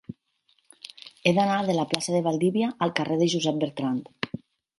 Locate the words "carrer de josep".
3.01-3.61